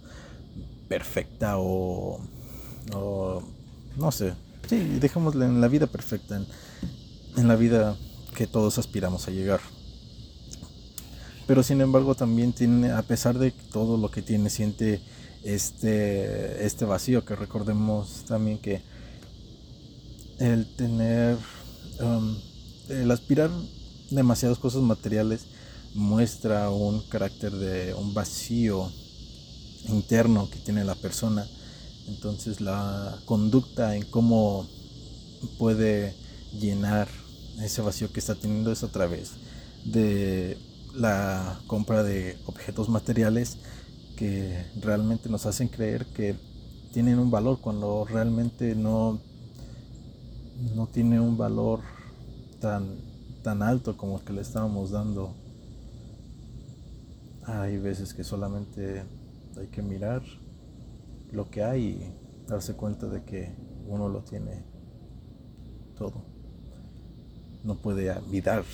perfecta 0.89 1.59
o 1.59 2.21
no 3.97 4.11
sé, 4.11 4.35
sí, 4.69 4.77
dejémosle 5.01 5.45
en 5.45 5.61
la 5.61 5.69
vida 5.69 5.87
perfecta, 5.87 6.45
en, 7.37 7.49
la 7.49 7.57
vida 7.57 7.97
que 8.35 8.47
todos 8.47 8.79
aspiramos 8.79 9.29
a 9.29 9.31
llegar. 9.31 9.61
Pero 11.47 11.63
sin 11.63 11.81
embargo 11.81 12.15
también 12.15 12.53
tiene, 12.53 12.91
a 12.91 13.03
pesar 13.03 13.39
de 13.39 13.51
todo 13.51 13.97
lo 13.97 14.11
que 14.11 14.23
tiene, 14.23 14.51
siente 14.51 15.01
este, 15.45 16.65
este 16.65 16.85
vacío, 16.85 17.25
que 17.25 17.37
recordemos 17.37 18.25
también 18.27 18.59
que 18.59 18.83
el 20.39 20.67
tener, 20.75 21.37
um, 22.01 22.37
el 22.89 23.11
aspirar 23.11 23.51
demasiadas 24.11 24.59
cosas 24.59 24.83
materiales 24.83 25.47
muestra 25.95 26.71
un 26.71 27.01
carácter 27.09 27.53
de 27.53 27.95
un 27.95 28.15
vacío 28.15 28.91
interno 29.87 30.49
que 30.51 30.59
tiene 30.59 30.85
la 30.85 30.95
persona. 30.95 31.47
Entonces 32.09 32.61
la 32.61 33.19
conducta 33.27 33.97
en 33.97 34.05
cómo 34.05 34.67
puede 35.59 36.15
llenar 36.53 37.09
ese 37.61 37.83
vacío 37.83 38.13
que 38.13 38.21
está 38.21 38.35
teniendo 38.35 38.73
es 38.73 38.83
a 38.83 38.89
través 38.89 39.33
de 39.85 40.59
la 40.95 41.61
compra 41.67 42.03
de 42.03 42.39
objetos 42.47 42.89
materiales 42.89 43.59
que 44.17 44.65
realmente 44.81 45.29
nos 45.29 45.47
hacen 45.47 45.69
creer 45.69 46.07
que 46.07 46.37
tienen 46.93 47.19
un 47.19 47.31
valor 47.31 47.61
cuando 47.61 48.05
realmente 48.05 48.75
no, 48.75 49.19
no 50.75 50.87
tiene 50.87 51.21
un 51.21 51.37
valor 51.37 51.81
tan, 52.61 52.97
tan 53.43 53.63
alto 53.63 53.97
como 53.97 54.19
el 54.19 54.25
que 54.25 54.33
le 54.33 54.43
estábamos 54.43 54.91
dando. 54.91 55.35
Hay 57.45 57.79
veces 57.79 58.15
que 58.15 58.25
solamente 58.25 59.05
hay 59.57 59.67
que 59.69 59.83
mirar 59.83 60.23
lo 61.33 61.51
que 61.51 61.63
hay 61.63 61.83
y 61.83 62.49
darse 62.49 62.75
cuenta 62.75 63.07
de 63.07 63.25
que 63.25 63.55
uno 63.89 64.09
lo 64.09 64.23
tiene 64.23 64.65
todo. 65.99 66.25
No 67.65 67.77
puede 67.77 68.11
olvidar 68.11 68.65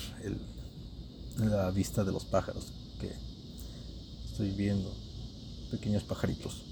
la 1.37 1.71
vista 1.71 2.03
de 2.03 2.11
los 2.11 2.25
pájaros 2.25 2.73
que 2.99 3.11
estoy 4.25 4.51
viendo, 4.51 4.93
pequeños 5.71 6.03
pajaritos. 6.03 6.63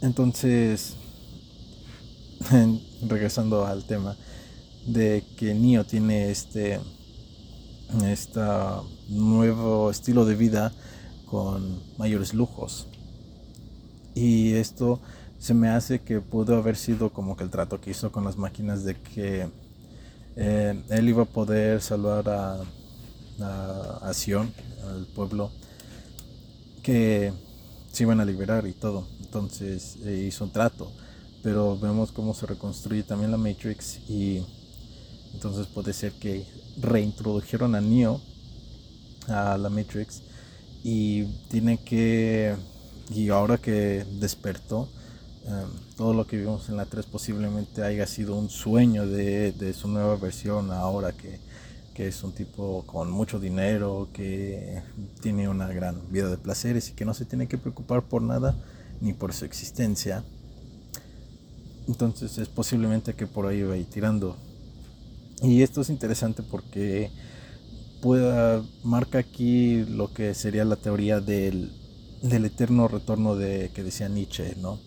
Entonces, 0.00 0.94
regresando 3.08 3.66
al 3.66 3.84
tema 3.84 4.16
de 4.86 5.24
que 5.36 5.52
Nio 5.54 5.84
tiene 5.84 6.30
este, 6.30 6.80
este 8.04 8.40
nuevo 9.08 9.90
estilo 9.90 10.24
de 10.24 10.36
vida 10.36 10.72
con 11.26 11.82
mayores 11.98 12.34
lujos 12.34 12.86
y 14.14 14.54
esto 14.54 15.00
se 15.38 15.52
me 15.52 15.68
hace 15.68 16.00
que 16.00 16.20
pudo 16.20 16.56
haber 16.56 16.76
sido 16.76 17.10
como 17.10 17.36
que 17.36 17.44
el 17.44 17.50
trato 17.50 17.80
que 17.80 17.90
hizo 17.90 18.10
con 18.10 18.24
las 18.24 18.38
máquinas 18.38 18.84
de 18.84 18.94
que 18.94 19.48
eh, 20.36 20.82
él 20.88 21.08
iba 21.08 21.24
a 21.24 21.26
poder 21.26 21.82
salvar 21.82 22.28
a, 22.28 22.60
a, 24.00 24.14
Sion, 24.14 24.50
al 24.88 25.06
pueblo, 25.14 25.50
que 26.86 27.32
se 27.90 28.04
iban 28.04 28.20
a 28.20 28.24
liberar 28.24 28.64
y 28.66 28.72
todo. 28.72 29.08
Entonces 29.20 29.96
hizo 29.96 30.44
un 30.44 30.52
trato. 30.52 30.92
Pero 31.42 31.76
vemos 31.78 32.12
cómo 32.12 32.32
se 32.32 32.46
reconstruye 32.46 33.02
también 33.02 33.32
la 33.32 33.36
Matrix 33.36 33.98
y 34.08 34.44
entonces 35.34 35.66
puede 35.66 35.92
ser 35.92 36.12
que 36.12 36.46
reintrodujeron 36.80 37.74
a 37.74 37.80
Neo 37.80 38.20
a 39.28 39.58
la 39.58 39.68
Matrix 39.68 40.22
y 40.84 41.24
tiene 41.48 41.78
que 41.78 42.56
y 43.10 43.28
ahora 43.28 43.58
que 43.58 44.04
despertó, 44.18 44.88
Em, 45.46 45.70
todo 45.96 46.12
lo 46.12 46.26
que 46.26 46.36
vimos 46.36 46.68
en 46.68 46.76
la 46.76 46.86
3 46.86 47.06
posiblemente 47.06 47.84
haya 47.84 48.04
sido 48.08 48.34
un 48.34 48.50
sueño 48.50 49.06
de, 49.06 49.52
de 49.52 49.72
su 49.74 49.86
nueva 49.86 50.16
versión 50.16 50.72
ahora 50.72 51.12
que, 51.12 51.38
que, 51.96 52.08
es 52.08 52.22
un 52.22 52.32
tipo 52.32 52.84
con 52.86 53.10
mucho 53.10 53.40
dinero, 53.40 54.08
que 54.12 54.82
tiene 55.22 55.48
una 55.48 55.68
gran 55.68 56.00
vida 56.10 56.28
de 56.28 56.36
placeres 56.36 56.90
y 56.90 56.92
que 56.92 57.04
no 57.04 57.14
se 57.14 57.24
tiene 57.24 57.48
que 57.48 57.58
preocupar 57.58 58.02
por 58.02 58.22
nada 58.22 58.54
ni 59.00 59.12
por 59.12 59.32
su 59.32 59.44
existencia. 59.44 60.22
Entonces 61.88 62.38
es 62.38 62.48
posiblemente 62.48 63.14
que 63.14 63.26
por 63.26 63.46
ahí 63.46 63.62
va 63.62 63.74
a 63.74 63.78
ir 63.78 63.86
tirando. 63.86 64.36
Y 65.42 65.62
esto 65.62 65.80
es 65.80 65.90
interesante 65.90 66.42
porque 66.42 67.10
pueda, 68.02 68.62
marca 68.84 69.18
aquí 69.18 69.84
lo 69.84 70.12
que 70.12 70.34
sería 70.34 70.64
la 70.64 70.76
teoría 70.76 71.20
del, 71.20 71.72
del 72.22 72.44
eterno 72.44 72.88
retorno 72.88 73.36
de 73.36 73.70
que 73.74 73.82
decía 73.82 74.08
Nietzsche, 74.08 74.54
¿no? 74.56 74.78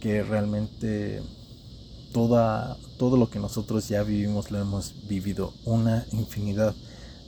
que 0.00 0.22
realmente 0.22 1.22
toda, 2.12 2.76
todo 2.98 3.16
lo 3.16 3.30
que 3.30 3.38
nosotros 3.38 3.88
ya 3.88 4.02
vivimos 4.02 4.50
lo 4.50 4.60
hemos 4.60 4.94
vivido 5.08 5.52
una 5.64 6.06
infinidad 6.12 6.74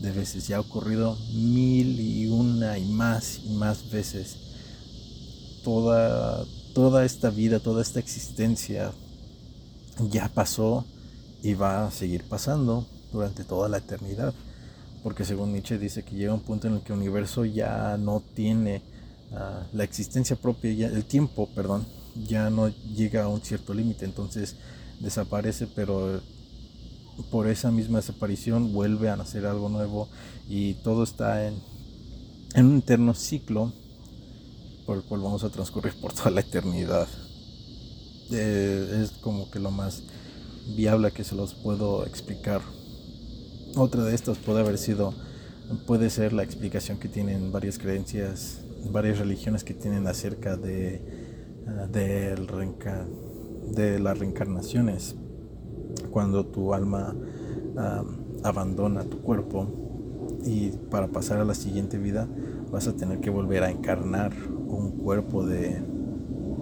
de 0.01 0.13
veces. 0.13 0.49
Ya 0.49 0.57
ha 0.57 0.61
ocurrido 0.61 1.17
mil 1.33 2.01
y 2.01 2.29
una 2.29 2.79
y 2.79 2.87
más 2.87 3.41
y 3.45 3.51
más 3.51 3.91
veces. 3.91 4.37
Toda, 5.63 6.45
toda 6.75 7.05
esta 7.05 7.31
vida, 7.31 7.61
toda 7.61 7.83
esta 7.83 8.01
existencia 8.01 8.93
ya 10.09 10.29
pasó 10.29 10.85
y 11.43 11.55
va 11.55 11.87
a 11.87 11.91
seguir 11.91 12.25
pasando 12.25 12.87
durante 13.13 13.45
toda 13.45 13.69
la 13.69 13.79
eternidad. 13.79 14.35
Porque 15.03 15.25
según 15.25 15.53
Nietzsche 15.53 15.79
dice 15.79 16.03
que 16.03 16.17
llega 16.17 16.35
un 16.35 16.41
punto 16.41 16.67
en 16.69 16.75
el 16.75 16.81
que 16.81 16.93
el 16.93 16.99
universo 16.99 17.45
ya 17.45 17.97
no 17.99 18.23
tiene 18.35 18.83
ah, 19.33 19.63
la 19.73 19.85
existencia 19.85 20.37
propia, 20.37 20.73
ya, 20.73 20.87
el 20.89 21.05
tiempo, 21.05 21.49
perdón, 21.55 21.87
ya 22.27 22.51
no 22.51 22.69
llega 22.69 23.25
a 23.25 23.29
un 23.29 23.41
cierto 23.41 23.75
límite, 23.75 24.05
entonces 24.05 24.57
desaparece, 25.01 25.67
pero 25.67 26.21
por 27.31 27.49
esa 27.49 27.71
misma 27.71 27.99
desaparición 27.99 28.73
vuelve 28.73 29.11
a 29.11 29.17
nacer 29.17 29.47
algo 29.47 29.69
nuevo 29.69 30.09
y 30.49 30.75
todo 30.75 31.03
está 31.03 31.47
en, 31.47 31.55
en 32.55 32.67
un 32.67 32.79
eterno 32.79 33.15
ciclo 33.15 33.73
por 34.87 34.99
el 34.99 35.05
cual 35.05 35.21
vamos 35.21 35.45
a 35.45 35.51
transcurrir 35.51 35.95
por 36.01 36.13
toda 36.13 36.31
la 36.31 36.41
eternidad. 36.41 37.09
Eh, 38.33 39.03
es 39.03 39.11
como 39.13 39.51
que 39.51 39.59
lo 39.59 39.71
más 39.71 40.03
viable 40.77 41.13
que 41.13 41.25
se 41.25 41.35
los 41.35 41.55
puedo 41.55 42.07
explicar. 42.07 42.61
Otra 43.77 44.05
de 44.05 44.15
estas 44.15 44.39
puede 44.39 44.61
haber 44.61 44.79
sido, 44.79 45.15
puede 45.87 46.11
ser 46.11 46.33
la 46.33 46.43
explicación 46.43 46.99
que 46.99 47.09
tienen 47.09 47.53
varias 47.53 47.79
creencias, 47.79 48.63
varias 48.91 49.19
religiones 49.19 49.65
que 49.65 49.75
tienen 49.75 50.07
acerca 50.07 50.57
de 50.57 51.20
del 51.93 52.47
de 53.75 53.99
las 53.99 54.19
reencarnaciones, 54.19 55.17
cuando 56.11 56.47
tu 56.47 56.75
alma 56.75 57.15
abandona 58.43 59.05
tu 59.05 59.21
cuerpo 59.21 59.67
y 60.45 60.71
para 60.91 61.09
pasar 61.09 61.39
a 61.39 61.45
la 61.45 61.55
siguiente 61.55 61.99
vida 61.99 62.27
vas 62.71 62.89
a 62.89 62.97
tener 62.97 63.21
que 63.21 63.31
volver 63.31 63.63
a 63.65 63.71
encarnar 63.71 64.33
un 64.69 64.93
cuerpo 64.93 65.45
de, 65.45 65.83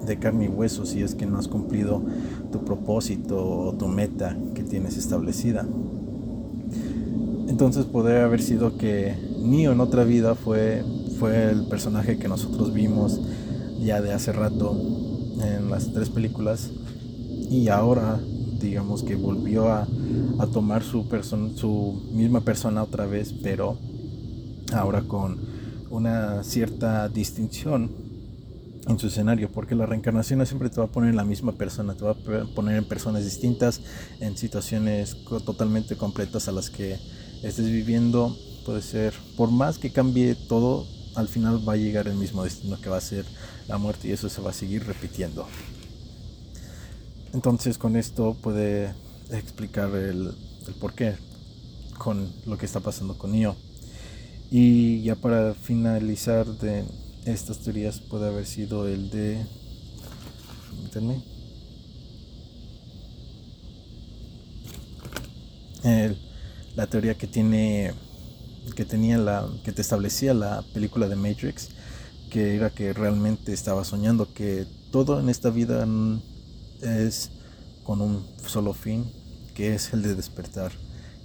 de 0.07 0.19
carne 0.19 0.47
y 0.47 0.49
hueso 0.49 0.87
si 0.87 1.03
es 1.03 1.15
que 1.15 1.27
no 1.27 1.39
has 1.39 1.49
cumplido 1.49 2.03
tu 2.51 2.65
propósito 2.65 3.47
o 3.47 3.75
tu 3.75 3.89
meta 3.89 4.37
que 4.55 4.63
tienes 4.63 4.97
establecida. 4.97 5.67
Entonces 7.49 7.85
podría 7.87 8.25
haber 8.25 8.43
sido 8.43 8.77
que 8.77 9.15
Neo 9.43 9.73
en 9.73 9.81
otra 9.81 10.05
vida 10.05 10.35
fue, 10.35 10.85
fue 11.19 11.51
el 11.51 11.67
personaje 11.67 12.19
que 12.19 12.29
nosotros 12.29 12.73
vimos 12.73 13.21
ya 13.81 14.01
de 14.01 14.13
hace 14.13 14.33
rato 14.33 14.77
en 15.41 15.71
las 15.71 15.93
tres 15.93 16.09
películas 16.09 16.71
y 17.51 17.69
ahora 17.69 18.21
digamos 18.61 19.03
que 19.03 19.15
volvió 19.15 19.69
a, 19.69 19.87
tomar 20.53 20.83
su, 20.83 21.07
su 21.57 22.11
misma 22.13 22.41
persona 22.41 22.83
otra 22.83 23.07
vez, 23.07 23.33
pero 23.43 23.77
ahora 24.73 25.03
con 25.03 25.39
una 25.91 26.43
cierta 26.43 27.09
distinción 27.09 27.91
en 28.89 28.99
su 28.99 29.09
escenario, 29.09 29.51
porque 29.53 29.75
la 29.75 29.87
reencarnación 29.87 30.45
siempre 30.47 30.71
te 30.71 30.81
va 30.81 30.87
a 30.87 30.91
poner 30.91 31.11
en 31.11 31.17
la 31.17 31.25
misma 31.25 31.53
persona, 31.53 31.95
te 31.95 32.05
va 32.05 32.13
a 32.13 32.45
poner 32.55 32.79
en 32.79 32.85
personas 32.85 33.25
distintas, 33.25 33.83
en 34.21 34.37
situaciones 34.37 35.17
totalmente 35.45 35.97
completas 35.97 36.49
a 36.49 36.53
las 36.53 36.71
que 36.71 36.99
estés 37.43 37.67
viviendo. 37.67 38.37
Puede 38.65 38.83
ser, 38.83 39.15
por 39.37 39.51
más 39.51 39.79
que 39.79 39.93
cambie 39.93 40.35
todo, 40.35 40.87
al 41.19 41.27
final 41.27 41.69
va 41.69 41.73
a 41.73 41.77
llegar 41.77 42.07
el 42.07 42.15
mismo 42.15 42.45
destino 42.45 42.81
que 42.81 42.89
va 42.89 42.97
a 42.97 43.01
ser 43.01 43.25
la 43.67 43.77
muerte 43.77 44.07
y 44.07 44.13
eso 44.13 44.29
se 44.29 44.41
va 44.41 44.51
a 44.51 44.53
seguir 44.53 44.87
repitiendo. 44.87 45.49
Entonces 47.35 47.77
con 47.77 47.97
esto 47.97 48.37
puede 48.41 48.95
explicar 49.31 49.95
el, 49.97 50.33
porqué 50.81 51.17
con 51.99 52.33
lo 52.47 52.57
que 52.57 52.67
está 52.67 52.79
pasando 52.79 53.19
con 53.19 53.33
Neo. 53.33 53.57
Y 54.51 55.03
ya 55.03 55.17
para 55.17 55.55
finalizar 55.55 56.47
de 56.47 56.85
estas 57.25 57.59
teorías 57.59 57.99
puede 57.99 58.29
haber 58.29 58.47
sido 58.47 58.87
el 58.87 59.11
de... 59.11 59.45
El, 65.85 66.19
la 66.75 66.87
teoría 66.87 67.15
que 67.15 67.27
tiene 67.27 67.93
que 68.75 68.85
tenía 68.85 69.19
la 69.19 69.49
que 69.65 69.73
te 69.73 69.83
establecía 69.83 70.35
la 70.35 70.63
película 70.75 71.09
de 71.09 71.17
Matrix 71.17 71.71
que 72.31 72.57
era 72.57 72.71
que 72.71 72.93
realmente 72.93 73.53
estaba 73.53 73.85
soñando 73.85 74.33
que 74.33 74.67
todo 74.91 75.21
en 75.21 75.29
esta 75.29 75.51
vida 75.51 75.87
es 76.83 77.31
con 77.85 78.01
un 78.01 78.27
solo 78.47 78.75
fin 78.75 79.11
que 79.55 79.75
es 79.75 79.93
el 79.93 80.03
de 80.03 80.15
despertar 80.15 80.73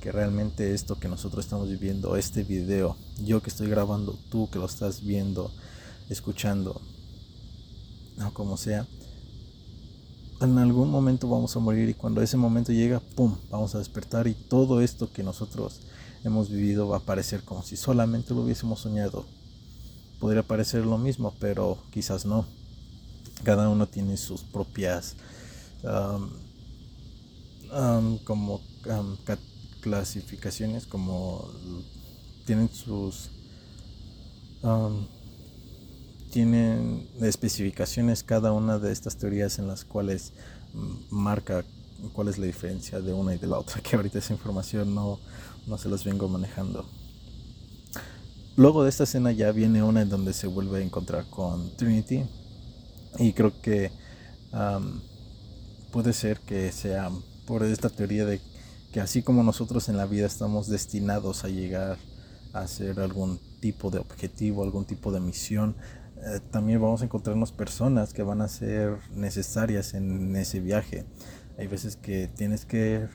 que 0.02 0.12
realmente 0.12 0.74
esto 0.74 1.00
que 1.00 1.08
nosotros 1.08 1.46
estamos 1.46 1.70
viviendo 1.70 2.16
este 2.18 2.44
video 2.44 2.98
yo 3.24 3.42
que 3.42 3.50
estoy 3.50 3.70
grabando 3.70 4.18
tú 4.30 4.50
que 4.50 4.60
lo 4.60 4.66
estás 4.66 5.04
viendo 5.04 5.52
escuchando 6.10 6.82
no 8.18 8.34
como 8.34 8.58
sea 8.58 8.88
en 10.42 10.58
algún 10.58 10.90
momento 10.90 11.30
vamos 11.30 11.56
a 11.56 11.60
morir 11.60 11.90
y 11.90 11.94
cuando 11.94 12.22
ese 12.22 12.38
momento 12.38 12.72
llega 12.72 13.00
pum 13.16 13.38
vamos 13.50 13.76
a 13.76 13.80
despertar 13.80 14.28
y 14.28 14.34
todo 14.34 14.82
esto 14.82 15.12
que 15.12 15.24
nosotros 15.24 15.80
hemos 16.24 16.50
vivido 16.50 16.88
va 16.88 16.98
a 16.98 17.02
parecer 17.02 17.44
como 17.44 17.64
si 17.64 17.76
solamente 17.76 18.34
lo 18.34 18.42
hubiésemos 18.42 18.80
soñado. 18.80 19.26
Podría 20.20 20.44
parecer 20.44 20.86
lo 20.86 20.98
mismo, 20.98 21.34
pero 21.40 21.78
quizás 21.92 22.26
no. 22.26 22.46
Cada 23.44 23.68
uno 23.70 23.88
tiene 23.88 24.16
sus 24.18 24.42
propias 24.42 25.16
como 28.24 28.62
clasificaciones, 29.82 30.86
como 30.86 31.50
tienen 32.46 32.70
sus 32.70 33.32
tienen 36.32 37.08
especificaciones 37.22 38.24
cada 38.24 38.54
una 38.54 38.80
de 38.80 38.92
estas 38.92 39.18
teorías 39.18 39.60
en 39.60 39.68
las 39.68 39.84
cuales 39.86 40.34
marca 41.12 41.64
cuál 42.14 42.28
es 42.28 42.40
la 42.40 42.48
diferencia 42.48 43.00
de 43.00 43.14
una 43.14 43.36
y 43.36 43.38
de 43.38 43.48
la 43.48 43.60
otra, 43.60 43.82
que 43.84 43.96
ahorita 43.96 44.20
esa 44.20 44.34
información 44.34 44.96
no, 44.96 45.20
no 45.68 45.78
se 45.78 45.90
las 45.90 46.04
vengo 46.04 46.28
manejando. 46.28 46.86
Luego 48.56 48.84
de 48.84 48.90
esta 48.90 49.06
escena 49.06 49.32
ya 49.32 49.52
viene 49.52 49.82
una 49.82 50.02
en 50.02 50.10
donde 50.10 50.34
se 50.34 50.48
vuelve 50.48 50.80
a 50.80 50.84
encontrar 50.84 51.26
con 51.30 51.76
Trinity 51.76 52.24
y 53.18 53.34
creo 53.34 53.60
que 53.62 53.92
puede 55.92 56.14
ser 56.14 56.40
que 56.40 56.72
sea 56.72 57.10
por 57.48 57.64
esta 57.64 57.90
teoría 57.90 58.26
de 58.26 58.40
que 58.92 59.02
así 59.02 59.24
como 59.24 59.42
nosotros 59.44 59.90
en 59.90 59.98
la 59.98 60.06
vida 60.06 60.28
estamos 60.28 60.68
destinados 60.68 61.44
a 61.44 61.50
llegar 61.50 61.98
a 62.54 62.68
ser 62.68 63.00
algún 63.00 63.40
tipo 63.60 63.90
de 63.90 63.98
objetivo, 63.98 64.64
algún 64.64 64.86
tipo 64.86 65.12
de 65.12 65.20
misión, 65.20 65.76
eh, 66.18 66.40
también 66.52 66.80
vamos 66.80 67.02
a 67.02 67.06
encontrarnos 67.06 67.52
personas 67.52 68.14
que 68.14 68.22
van 68.22 68.42
a 68.42 68.48
ser 68.48 69.00
necesarias 69.16 69.96
en 69.96 70.36
ese 70.36 70.60
viaje. 70.60 71.06
Hay 71.58 71.68
veces 71.68 71.96
que 71.96 72.28
tienes 72.28 72.66
que 72.66 73.08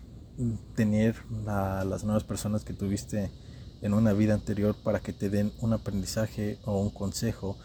tener 0.74 1.16
a 1.46 1.85
las 1.85 2.05
nuevas 2.05 2.24
personas 2.24 2.64
que 2.64 2.72
tuviste 2.72 3.31
en 3.83 3.94
una 3.94 4.12
vida 4.12 4.35
anterior 4.35 4.74
para 4.74 5.01
que 5.01 5.12
te 5.12 5.31
den 5.31 5.53
un 5.61 5.72
aprendizaje 5.72 6.59
o 6.64 6.81
un 6.81 6.90
consejo 6.90 7.57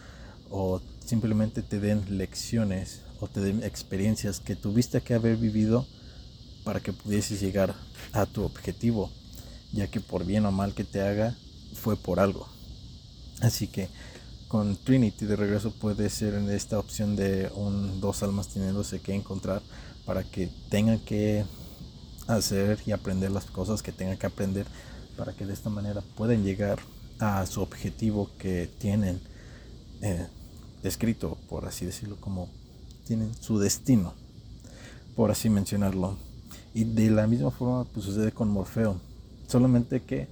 o 0.50 0.80
simplemente 1.04 1.62
te 1.62 1.80
den 1.80 2.18
lecciones 2.18 3.02
o 3.20 3.28
te 3.28 3.40
den 3.40 3.62
experiencias 3.62 4.40
que 4.40 4.56
tuviste 4.56 5.00
que 5.00 5.14
haber 5.14 5.36
vivido 5.36 5.86
para 6.64 6.80
que 6.80 6.92
pudieses 6.92 7.40
llegar 7.40 7.74
a 8.12 8.26
tu 8.26 8.42
objetivo, 8.42 9.10
ya 9.72 9.88
que 9.88 10.00
por 10.00 10.24
bien 10.24 10.46
o 10.46 10.52
mal 10.52 10.74
que 10.74 10.84
te 10.84 11.00
haga, 11.00 11.36
fue 11.74 11.96
por 11.96 12.20
algo. 12.20 12.48
Así 13.40 13.66
que 13.66 13.88
con 14.48 14.76
Trinity 14.76 15.26
de 15.26 15.36
regreso 15.36 15.72
puede 15.72 16.08
ser 16.10 16.34
esta 16.50 16.78
opción 16.78 17.16
de 17.16 17.50
un 17.54 18.00
dos 18.00 18.22
almas 18.22 18.48
teniéndose 18.48 19.00
que 19.00 19.14
encontrar 19.14 19.62
para 20.06 20.22
que 20.22 20.48
tengan 20.70 21.00
que 21.00 21.44
hacer 22.26 22.78
y 22.86 22.92
aprender 22.92 23.30
las 23.30 23.46
cosas 23.46 23.82
que 23.82 23.92
tengan 23.92 24.16
que 24.16 24.26
aprender 24.26 24.66
para 25.16 25.32
que 25.32 25.46
de 25.46 25.52
esta 25.52 25.70
manera 25.70 26.02
puedan 26.16 26.44
llegar 26.44 26.78
a 27.18 27.44
su 27.46 27.62
objetivo 27.62 28.30
que 28.38 28.68
tienen 28.78 29.20
eh, 30.02 30.26
escrito, 30.82 31.38
por 31.48 31.66
así 31.66 31.86
decirlo, 31.86 32.16
como 32.20 32.48
tienen 33.06 33.34
su 33.34 33.58
destino, 33.58 34.14
por 35.16 35.30
así 35.30 35.48
mencionarlo. 35.48 36.18
Y 36.72 36.84
de 36.84 37.10
la 37.10 37.26
misma 37.26 37.50
forma 37.50 37.84
pues 37.84 38.04
sucede 38.06 38.32
con 38.32 38.48
Morfeo, 38.48 39.00
solamente 39.46 40.02
que 40.02 40.28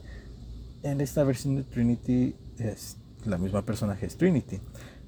en 0.82 1.00
esta 1.00 1.22
versión 1.22 1.56
de 1.56 1.62
Trinity 1.62 2.34
es 2.58 2.96
la 3.24 3.38
misma 3.38 3.62
personaje 3.62 4.06
es 4.06 4.16
Trinity, 4.16 4.58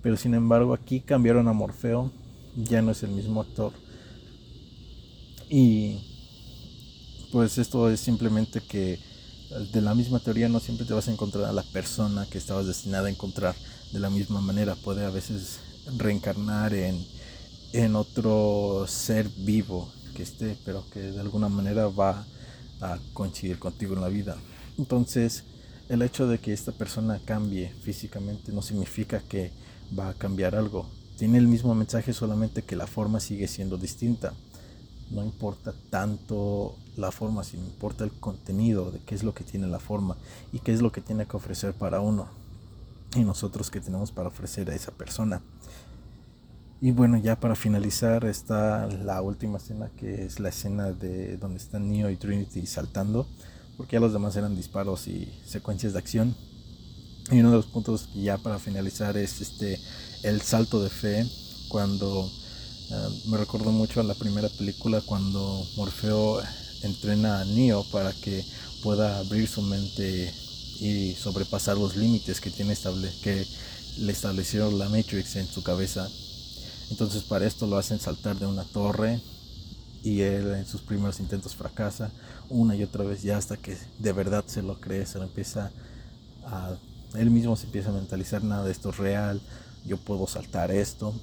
pero 0.03 0.17
sin 0.17 0.35
embargo 0.35 0.73
aquí 0.73 1.01
cambiaron 1.01 1.49
a 1.49 1.53
Morfeo, 1.53 2.13
ya 2.57 2.81
no 2.83 2.93
es 2.93 3.03
el 3.03 3.11
mismo 3.11 3.41
actor. 3.41 3.73
Y 5.51 6.14
pues 7.35 7.59
esto 7.59 7.91
es 7.91 7.99
simplemente 7.99 8.61
que 8.61 9.01
de 9.73 9.81
la 9.81 9.93
misma 9.97 10.21
teoría 10.21 10.49
no 10.49 10.61
siempre 10.61 10.87
te 10.87 10.95
vas 10.95 11.09
a 11.09 11.11
encontrar 11.11 11.47
a 11.47 11.53
la 11.53 11.65
persona 11.65 12.29
que 12.31 12.39
estabas 12.39 12.65
destinada 12.65 13.09
a 13.09 13.11
encontrar 13.11 13.57
de 13.91 13.99
la 13.99 14.09
misma 14.09 14.41
manera. 14.41 14.77
Puede 14.77 15.05
a 15.05 15.11
veces 15.11 15.59
reencarnar 15.99 16.75
en, 16.75 17.05
en 17.73 17.97
otro 17.97 18.85
ser 18.87 19.29
vivo 19.39 19.91
que 20.15 20.23
esté, 20.23 20.57
pero 20.65 20.85
que 20.93 21.01
de 21.01 21.19
alguna 21.19 21.49
manera 21.49 21.89
va 21.89 22.25
a 22.81 23.01
coincidir 23.13 23.59
contigo 23.59 23.95
en 23.95 24.03
la 24.03 24.09
vida. 24.09 24.37
Entonces, 24.79 25.43
el 25.89 26.03
hecho 26.03 26.29
de 26.29 26.39
que 26.39 26.53
esta 26.53 26.71
persona 26.71 27.21
cambie 27.25 27.75
físicamente 27.83 28.53
no 28.53 28.63
significa 28.63 29.19
que 29.29 29.51
va 29.99 30.11
a 30.11 30.15
cambiar 30.15 30.55
algo. 30.55 30.89
Tiene 31.19 31.39
el 31.39 31.49
mismo 31.49 31.75
mensaje, 31.75 32.13
solamente 32.13 32.63
que 32.63 32.77
la 32.77 32.87
forma 32.87 33.19
sigue 33.19 33.49
siendo 33.49 33.77
distinta. 33.77 34.35
No 35.11 35.25
importa 35.25 35.75
tanto 35.91 36.77
la 36.97 37.11
forma, 37.11 37.45
sino 37.45 37.65
importa 37.65 38.05
el 38.05 38.13
contenido 38.13 38.91
de 38.91 39.01
qué 39.01 39.15
es 39.15 39.23
lo 39.23 39.35
que 39.35 39.45
tiene 39.45 39.67
la 39.67 39.81
forma 39.81 40.17
y 40.53 40.61
qué 40.61 40.73
es 40.73 40.83
lo 40.83 40.93
que 40.93 41.01
tiene 41.01 41.27
que 41.27 41.37
ofrecer 41.37 41.75
para 41.75 42.01
uno 42.01 42.29
y 43.15 43.21
nosotros 43.21 43.71
que 43.71 43.81
tenemos 43.81 44.13
para 44.13 44.29
ofrecer 44.29 44.71
a 44.71 44.75
esa 44.75 44.93
persona. 44.93 45.41
Y 46.81 46.91
bueno, 46.91 47.17
ya 47.17 47.39
para 47.39 47.55
finalizar 47.55 48.25
está 48.25 48.87
la 48.87 49.23
última 49.23 49.59
escena 49.59 49.91
que 49.97 50.25
es 50.25 50.41
la 50.41 50.51
escena 50.51 50.93
de 50.93 51.37
donde 51.39 51.59
están 51.59 51.89
Neo 51.89 52.11
y 52.11 52.17
Trinity 52.17 52.67
saltando, 52.67 53.27
porque 53.77 53.95
ya 53.95 54.01
los 54.01 54.13
demás 54.13 54.37
eran 54.37 54.55
disparos 54.55 55.09
y 55.09 55.33
secuencias 55.47 55.93
de 55.93 55.99
acción. 55.99 56.35
Y 57.31 57.41
uno 57.41 57.51
de 57.51 57.57
los 57.57 57.67
puntos 57.67 58.09
que 58.13 58.21
ya 58.21 58.37
para 58.37 58.59
finalizar 58.59 59.17
es 59.17 59.41
este 59.41 59.81
el 60.23 60.43
salto 60.43 60.83
de 60.83 60.91
fe 60.91 61.27
cuando 61.69 62.31
eh, 62.91 63.23
me 63.29 63.39
recordó 63.39 63.73
mucho 63.73 64.01
a 64.01 64.05
la 64.05 64.15
primera 64.15 64.49
película 64.51 65.01
cuando 65.07 65.65
Morfeo 65.77 66.43
entrena 66.85 67.41
a 67.41 67.45
Neo 67.45 67.85
para 67.91 68.13
que 68.13 68.45
pueda 68.83 69.19
abrir 69.19 69.49
su 69.49 69.63
mente 69.63 70.33
y 70.81 71.15
sobrepasar 71.15 71.77
los 71.77 71.97
límites 71.97 72.41
que 72.41 72.51
tiene 72.51 72.73
estable 72.73 73.11
que 73.23 73.47
le 73.99 74.13
establecieron 74.13 74.79
la 74.79 74.89
Matrix 74.89 75.37
en 75.37 75.47
su 75.47 75.63
cabeza. 75.63 76.09
Entonces 76.91 77.23
para 77.23 77.47
esto 77.47 77.67
lo 77.67 77.79
hacen 77.79 77.99
saltar 77.99 78.39
de 78.39 78.47
una 78.47 78.65
torre 78.65 79.21
y 80.03 80.21
él 80.21 80.53
en 80.55 80.67
sus 80.67 80.83
primeros 80.83 81.19
intentos 81.21 81.55
fracasa 81.55 82.11
una 82.51 82.77
y 82.77 82.83
otra 82.83 83.05
vez 83.05 83.23
ya 83.23 83.39
hasta 83.39 83.57
que 83.57 83.77
de 83.99 84.13
verdad 84.13 84.45
se 84.47 84.63
lo 84.63 84.81
cree, 84.81 85.07
se 85.07 85.19
lo 85.19 85.25
empieza 85.25 85.73
a 86.45 86.77
él 87.15 87.31
mismo 87.31 87.57
se 87.57 87.67
empieza 87.67 87.91
a 87.91 87.93
mentalizar 87.93 88.43
nada 88.43 88.71
esto 88.71 88.91
es 88.91 88.99
real, 88.99 89.41
yo 89.85 89.97
puedo 89.97 90.27
saltar 90.27 90.71
esto. 90.71 91.15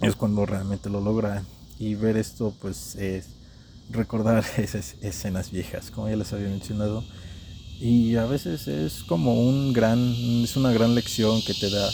Es 0.00 0.16
cuando 0.16 0.46
realmente 0.46 0.88
lo 0.88 1.00
logra 1.00 1.44
y 1.78 1.94
ver 1.94 2.16
esto 2.16 2.54
pues 2.60 2.94
es 2.96 3.26
recordar 3.90 4.44
esas 4.56 4.96
escenas 5.00 5.50
viejas, 5.50 5.90
como 5.90 6.08
ya 6.08 6.16
les 6.16 6.32
había 6.32 6.48
mencionado 6.48 7.04
y 7.80 8.16
a 8.16 8.26
veces 8.26 8.68
es 8.68 9.02
como 9.04 9.32
un 9.40 9.72
gran, 9.72 9.98
es 10.44 10.54
una 10.56 10.70
gran 10.70 10.94
lección 10.94 11.40
que 11.40 11.54
te 11.54 11.70
da 11.70 11.90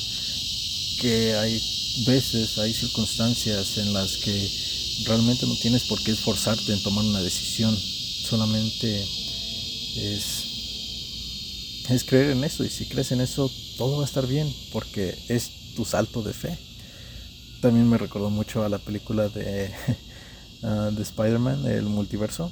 que 1.00 1.34
hay 1.34 1.62
veces, 2.06 2.58
hay 2.58 2.74
circunstancias 2.74 3.78
en 3.78 3.92
las 3.92 4.16
que 4.16 4.50
realmente 5.06 5.46
no 5.46 5.54
tienes 5.54 5.84
por 5.84 6.02
qué 6.02 6.10
esforzarte 6.10 6.72
en 6.72 6.82
tomar 6.82 7.04
una 7.04 7.20
decisión, 7.22 7.76
solamente 7.76 9.00
es, 9.96 10.42
es 11.88 12.04
creer 12.04 12.30
en 12.30 12.42
eso 12.42 12.64
y 12.64 12.70
si 12.70 12.86
crees 12.86 13.12
en 13.12 13.20
eso 13.20 13.48
todo 13.76 13.98
va 13.98 14.02
a 14.02 14.06
estar 14.06 14.26
bien 14.26 14.52
porque 14.72 15.16
es 15.28 15.74
tu 15.76 15.84
salto 15.84 16.22
de 16.22 16.32
fe. 16.32 16.58
También 17.60 17.88
me 17.88 17.98
recordó 17.98 18.30
mucho 18.30 18.64
a 18.64 18.68
la 18.68 18.78
película 18.78 19.28
de, 19.28 19.70
uh, 20.62 20.94
de 20.94 21.02
Spider-Man, 21.02 21.66
el 21.66 21.84
multiverso, 21.84 22.50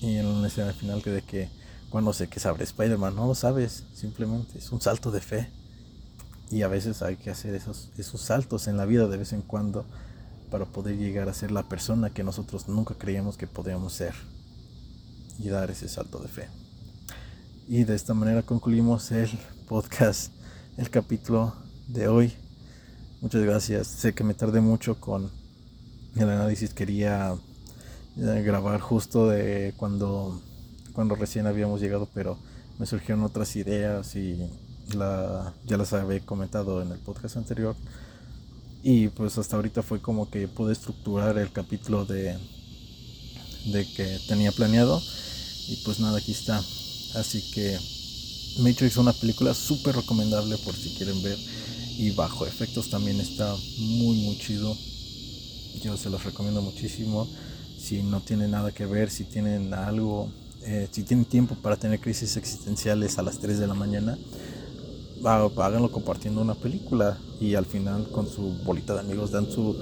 y 0.00 0.16
en 0.16 0.42
la 0.42 0.48
escena 0.48 0.72
final 0.72 1.02
que 1.02 1.10
de 1.10 1.22
que 1.22 1.48
cuando 1.90 2.12
sé 2.12 2.28
que 2.28 2.40
sabe 2.40 2.64
Spider-Man, 2.64 3.16
no 3.16 3.26
lo 3.26 3.34
sabes, 3.34 3.84
simplemente 3.94 4.58
es 4.58 4.70
un 4.72 4.80
salto 4.80 5.10
de 5.10 5.20
fe. 5.20 5.50
Y 6.50 6.62
a 6.62 6.68
veces 6.68 7.02
hay 7.02 7.16
que 7.16 7.30
hacer 7.30 7.54
esos, 7.54 7.90
esos 7.98 8.20
saltos 8.20 8.68
en 8.68 8.76
la 8.76 8.86
vida 8.86 9.06
de 9.08 9.16
vez 9.16 9.32
en 9.32 9.42
cuando 9.42 9.84
para 10.50 10.64
poder 10.64 10.96
llegar 10.96 11.28
a 11.28 11.34
ser 11.34 11.50
la 11.50 11.68
persona 11.68 12.10
que 12.10 12.24
nosotros 12.24 12.68
nunca 12.68 12.94
creíamos 12.94 13.36
que 13.36 13.46
podíamos 13.46 13.92
ser 13.92 14.14
y 15.38 15.48
dar 15.48 15.70
ese 15.70 15.88
salto 15.88 16.18
de 16.18 16.28
fe. 16.28 16.48
Y 17.66 17.84
de 17.84 17.94
esta 17.94 18.14
manera 18.14 18.42
concluimos 18.42 19.10
el 19.12 19.28
podcast, 19.68 20.32
el 20.78 20.88
capítulo 20.88 21.54
de 21.86 22.08
hoy. 22.08 22.32
Muchas 23.20 23.42
gracias. 23.42 23.86
Sé 23.88 24.14
que 24.14 24.24
me 24.24 24.34
tardé 24.34 24.60
mucho 24.60 24.98
con 24.98 25.30
el 26.22 26.30
análisis. 26.30 26.74
Quería 26.74 27.34
eh, 28.16 28.42
grabar 28.44 28.80
justo 28.80 29.28
de 29.28 29.74
cuando 29.76 30.40
cuando 30.98 31.14
recién 31.14 31.46
habíamos 31.46 31.80
llegado, 31.80 32.08
pero 32.12 32.36
me 32.80 32.84
surgieron 32.84 33.22
otras 33.22 33.54
ideas 33.54 34.16
y 34.16 34.36
la, 34.96 35.54
ya 35.64 35.76
las 35.76 35.92
había 35.92 36.18
comentado 36.26 36.82
en 36.82 36.90
el 36.90 36.98
podcast 36.98 37.36
anterior. 37.36 37.76
Y 38.82 39.06
pues 39.06 39.38
hasta 39.38 39.54
ahorita 39.54 39.84
fue 39.84 40.00
como 40.00 40.28
que 40.28 40.48
pude 40.48 40.72
estructurar 40.72 41.38
el 41.38 41.52
capítulo 41.52 42.04
de, 42.04 42.36
de 43.66 43.86
que 43.94 44.18
tenía 44.26 44.50
planeado. 44.50 45.00
Y 45.68 45.76
pues 45.84 46.00
nada, 46.00 46.18
aquí 46.18 46.32
está. 46.32 46.58
Así 47.14 47.48
que 47.52 47.78
Matrix 48.58 48.92
es 48.92 48.96
una 48.96 49.12
película 49.12 49.54
súper 49.54 49.94
recomendable 49.94 50.56
por 50.58 50.74
si 50.74 50.90
quieren 50.96 51.22
ver. 51.22 51.38
Y 51.96 52.10
bajo 52.10 52.44
efectos 52.44 52.90
también 52.90 53.20
está 53.20 53.54
muy 53.78 54.16
muy 54.16 54.36
chido. 54.38 54.76
Yo 55.82 55.96
se 55.96 56.10
los 56.10 56.24
recomiendo 56.24 56.62
muchísimo. 56.62 57.28
Si 57.78 58.02
no 58.02 58.20
tienen 58.20 58.50
nada 58.50 58.72
que 58.72 58.86
ver, 58.86 59.10
si 59.10 59.24
tienen 59.24 59.72
algo 59.72 60.28
eh, 60.70 60.88
si 60.90 61.02
tienen 61.02 61.24
tiempo 61.24 61.54
para 61.54 61.76
tener 61.76 62.00
crisis 62.00 62.36
existenciales 62.36 63.18
a 63.18 63.22
las 63.22 63.38
3 63.38 63.58
de 63.58 63.66
la 63.66 63.74
mañana, 63.74 64.18
háganlo 65.24 65.90
compartiendo 65.90 66.42
una 66.42 66.54
película 66.54 67.16
y 67.40 67.54
al 67.54 67.64
final 67.64 68.08
con 68.10 68.28
su 68.28 68.54
bolita 68.64 68.94
de 68.94 69.00
amigos 69.00 69.30
dan 69.30 69.50
su, 69.50 69.76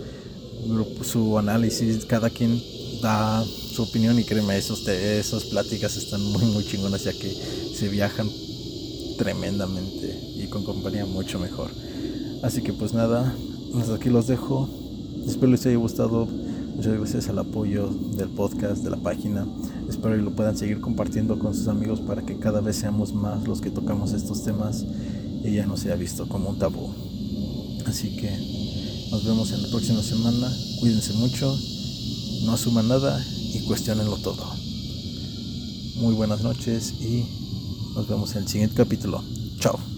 su 1.03 1.39
análisis, 1.39 2.05
cada 2.05 2.31
quien 2.31 2.63
da 3.03 3.45
su 3.45 3.83
opinión 3.83 4.19
y 4.19 4.25
créeme, 4.25 4.57
esas 4.57 5.45
pláticas 5.45 5.97
están 5.97 6.23
muy 6.23 6.45
muy 6.45 6.65
chingonas 6.65 7.05
ya 7.05 7.13
que 7.13 7.35
se 7.75 7.89
viajan 7.89 8.31
tremendamente 9.19 10.35
y 10.37 10.47
con 10.47 10.63
compañía 10.63 11.05
mucho 11.07 11.39
mejor. 11.39 11.71
Así 12.43 12.63
que 12.63 12.73
pues 12.73 12.93
nada, 12.93 13.35
aquí 13.95 14.09
los 14.11 14.27
dejo. 14.27 14.86
Espero 15.27 15.49
les 15.49 15.67
haya 15.67 15.77
gustado. 15.77 16.27
Muchas 16.77 16.99
gracias 16.99 17.29
al 17.29 17.39
apoyo 17.39 17.89
del 17.89 18.29
podcast, 18.29 18.85
de 18.85 18.91
la 18.91 18.97
página. 18.97 19.47
Espero 19.89 20.15
que 20.15 20.23
lo 20.23 20.37
puedan 20.37 20.57
seguir 20.57 20.81
compartiendo 20.81 21.39
con 21.39 21.55
sus 21.55 21.69
amigos 21.69 22.01
para 22.01 22.23
que 22.23 22.39
cada 22.39 22.61
vez 22.61 22.77
seamos 22.77 23.13
más 23.13 23.47
los 23.47 23.61
que 23.61 23.71
tocamos 23.71 24.13
estos 24.13 24.45
temas 24.45 24.85
y 25.43 25.53
ya 25.53 25.67
no 25.67 25.77
sea 25.77 25.97
visto 25.97 26.29
como 26.29 26.51
un 26.51 26.59
tabú. 26.59 26.91
Así 27.87 28.17
que 28.17 28.31
nos 29.11 29.25
vemos 29.25 29.53
en 29.53 29.63
la 29.63 29.69
próxima 29.69 30.03
semana. 30.03 30.53
Cuídense 30.81 31.13
mucho, 31.15 31.57
no 32.45 32.53
asuman 32.53 32.89
nada 32.89 33.25
y 33.53 33.61
cuestionenlo 33.67 34.17
todo. 34.19 34.45
Muy 35.97 36.15
buenas 36.15 36.43
noches 36.43 36.95
y 37.01 37.25
nos 37.95 38.07
vemos 38.07 38.37
en 38.37 38.43
el 38.43 38.49
siguiente 38.49 38.77
capítulo. 38.77 39.25
Chao. 39.59 39.96